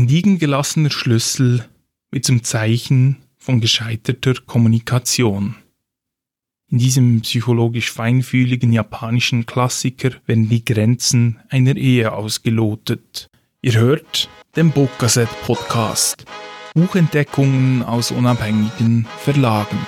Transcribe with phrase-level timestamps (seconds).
[0.00, 1.68] Ein liegen gelassener Schlüssel
[2.10, 5.56] mit zum Zeichen von gescheiterter Kommunikation.
[6.70, 13.28] In diesem psychologisch feinfühligen japanischen Klassiker werden die Grenzen einer Ehe ausgelotet.
[13.60, 16.24] Ihr hört den Bokaset Podcast.
[16.72, 19.86] Buchentdeckungen aus unabhängigen Verlagen.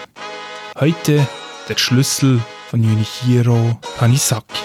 [0.78, 1.26] Heute
[1.70, 2.38] der Schlüssel
[2.68, 4.60] von Junichiro Tanisaki.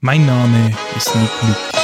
[0.00, 1.77] Mein Name ist Nick Lüth.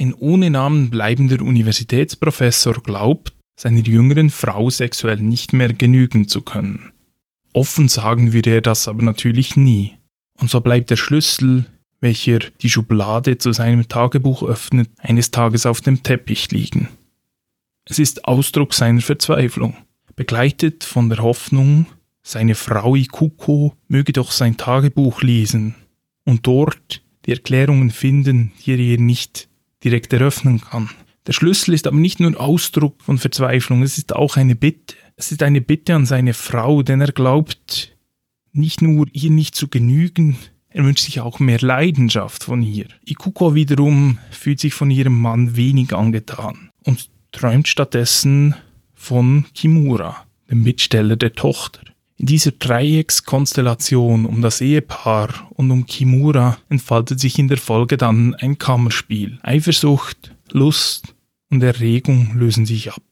[0.00, 6.92] Ein ohne Namen bleibender Universitätsprofessor glaubt, seiner jüngeren Frau sexuell nicht mehr genügen zu können.
[7.52, 9.98] Offen sagen wir er das aber natürlich nie.
[10.38, 11.66] Und so bleibt der Schlüssel,
[12.00, 16.88] welcher die Schublade zu seinem Tagebuch öffnet, eines Tages auf dem Teppich liegen.
[17.84, 19.76] Es ist Ausdruck seiner Verzweiflung,
[20.16, 21.84] begleitet von der Hoffnung,
[22.22, 25.74] seine Frau Ikuko möge doch sein Tagebuch lesen
[26.24, 29.49] und dort die Erklärungen finden, die er ihr nicht
[29.84, 30.90] direkt eröffnen kann.
[31.26, 34.96] Der Schlüssel ist aber nicht nur Ausdruck von Verzweiflung, es ist auch eine Bitte.
[35.16, 37.96] Es ist eine Bitte an seine Frau, denn er glaubt
[38.52, 40.38] nicht nur ihr nicht zu genügen,
[40.70, 42.86] er wünscht sich auch mehr Leidenschaft von ihr.
[43.04, 48.54] Ikuko wiederum fühlt sich von ihrem Mann wenig angetan und träumt stattdessen
[48.94, 51.82] von Kimura, dem Bittsteller der Tochter.
[52.20, 58.34] In dieser Dreieckskonstellation um das Ehepaar und um Kimura entfaltet sich in der Folge dann
[58.34, 59.38] ein Kammerspiel.
[59.42, 61.14] Eifersucht, Lust
[61.48, 63.02] und Erregung lösen sich ab.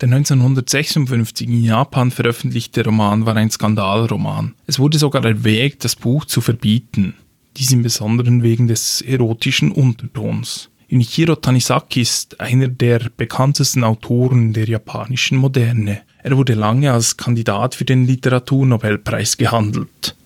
[0.00, 4.54] Der 1956 in Japan veröffentlichte Roman war ein Skandalroman.
[4.66, 7.12] Es wurde sogar erwägt, das Buch zu verbieten.
[7.58, 10.70] Dies im Besonderen wegen des erotischen Untertons.
[10.88, 16.00] Junichiro Tanisaki ist einer der bekanntesten Autoren der japanischen Moderne.
[16.24, 20.16] Er wurde lange als Kandidat für den Literaturnobelpreis gehandelt,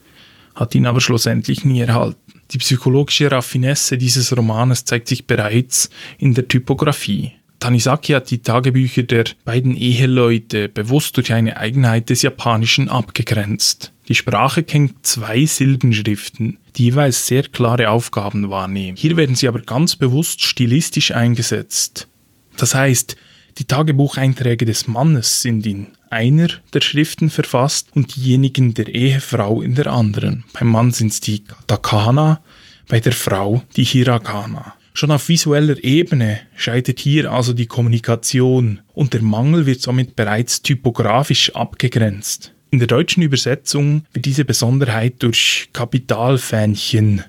[0.54, 2.34] hat ihn aber schlussendlich nie erhalten.
[2.52, 7.32] Die psychologische Raffinesse dieses Romanes zeigt sich bereits in der Typografie.
[7.58, 13.92] Tanisaki hat die Tagebücher der beiden Eheleute bewusst durch eine Eigenheit des Japanischen abgegrenzt.
[14.06, 18.96] Die Sprache kennt zwei Silbenschriften, die jeweils sehr klare Aufgaben wahrnehmen.
[18.96, 22.06] Hier werden sie aber ganz bewusst stilistisch eingesetzt.
[22.56, 23.16] Das heißt,
[23.58, 29.74] die Tagebucheinträge des Mannes sind in einer der Schriften verfasst und diejenigen der Ehefrau in
[29.74, 30.44] der anderen.
[30.52, 32.40] Beim Mann sind es die Katakana,
[32.88, 34.74] bei der Frau die Hiragana.
[34.94, 40.62] Schon auf visueller Ebene scheitert hier also die Kommunikation und der Mangel wird somit bereits
[40.62, 42.52] typografisch abgegrenzt.
[42.70, 47.24] In der deutschen Übersetzung wird diese Besonderheit durch Kapitalfähnchen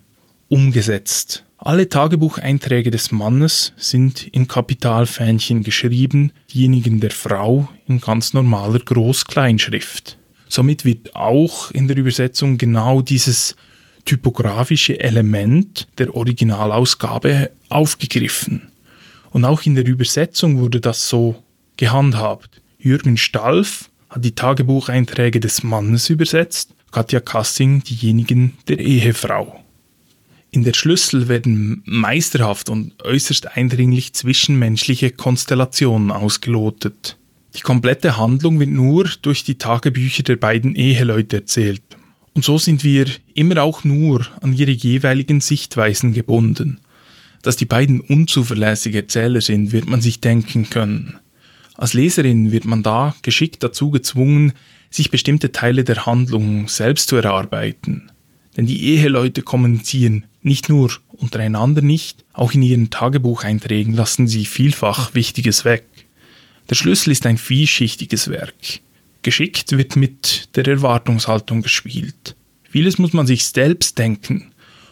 [0.48, 1.46] umgesetzt.
[1.62, 10.18] Alle Tagebucheinträge des Mannes sind in Kapitalfähnchen geschrieben, diejenigen der Frau in ganz normaler Groß-Kleinschrift.
[10.48, 13.58] Somit wird auch in der Übersetzung genau dieses
[14.06, 18.72] typografische Element der Originalausgabe aufgegriffen.
[19.32, 21.44] Und auch in der Übersetzung wurde das so
[21.76, 22.62] gehandhabt.
[22.78, 29.60] Jürgen Stalf hat die Tagebucheinträge des Mannes übersetzt, Katja Kassing diejenigen der Ehefrau.
[30.52, 37.18] In der Schlüssel werden meisterhaft und äußerst eindringlich zwischenmenschliche Konstellationen ausgelotet.
[37.56, 41.84] Die komplette Handlung wird nur durch die Tagebücher der beiden Eheleute erzählt.
[42.34, 43.06] Und so sind wir
[43.36, 46.80] immer auch nur an ihre jeweiligen Sichtweisen gebunden.
[47.44, 51.20] Dass die beiden unzuverlässige Erzähler sind, wird man sich denken können.
[51.76, 54.54] Als Leserin wird man da geschickt dazu gezwungen,
[54.90, 58.12] sich bestimmte Teile der Handlung selbst zu erarbeiten.
[58.58, 65.14] Denn die Eheleute kommunizieren nicht nur untereinander nicht, auch in ihren Tagebucheinträgen lassen sie vielfach
[65.14, 65.86] Wichtiges weg.
[66.70, 68.80] Der Schlüssel ist ein vielschichtiges Werk.
[69.22, 72.36] Geschickt wird mit der Erwartungshaltung gespielt.
[72.64, 74.52] Vieles muss man sich selbst denken.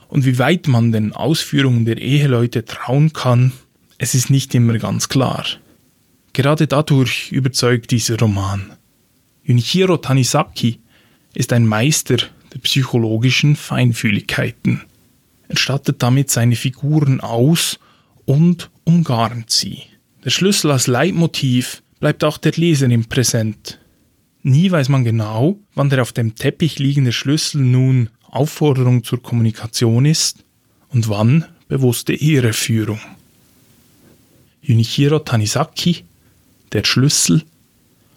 [0.09, 3.51] Und wie weit man den Ausführungen der Eheleute trauen kann,
[3.97, 5.45] es ist nicht immer ganz klar.
[6.33, 8.73] Gerade dadurch überzeugt dieser Roman.
[9.43, 10.79] Junichiro Tanisaki
[11.33, 12.17] ist ein Meister
[12.53, 14.81] der psychologischen Feinfühligkeiten.
[15.47, 17.79] Er stattet damit seine Figuren aus
[18.25, 19.83] und umgarnt sie.
[20.23, 23.79] Der Schlüssel als Leitmotiv bleibt auch der Leserin präsent.
[24.43, 30.05] Nie weiß man genau, wann der auf dem Teppich liegende Schlüssel nun Aufforderung zur Kommunikation
[30.05, 30.43] ist
[30.89, 32.99] und wann bewusste Irreführung.
[34.61, 36.03] Junichiro Tanisaki,
[36.73, 37.43] Der Schlüssel,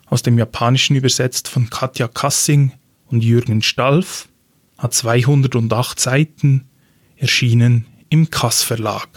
[0.06, 2.72] aus dem Japanischen übersetzt von Katja Kassing
[3.06, 4.28] und Jürgen Stalf,
[4.76, 6.64] hat 208 Seiten,
[7.20, 9.08] erschienen im Kass Verlag.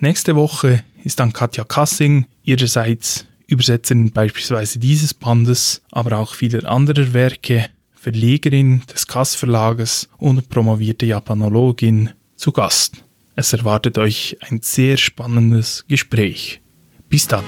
[0.00, 7.14] Nächste Woche ist dann Katja Kassing ihrerseits Übersetzerin beispielsweise dieses Bandes, aber auch vieler anderer
[7.14, 13.02] Werke, Verlegerin des Kass Verlages und promovierte Japanologin zu Gast.
[13.36, 16.60] Es erwartet euch ein sehr spannendes Gespräch.
[17.08, 17.44] Bis dann.